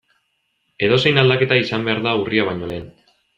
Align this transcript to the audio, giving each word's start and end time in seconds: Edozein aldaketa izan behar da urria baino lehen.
Edozein 0.87 1.19
aldaketa 1.23 1.59
izan 1.65 1.85
behar 1.89 2.01
da 2.07 2.15
urria 2.23 2.49
baino 2.49 2.73
lehen. 2.73 2.91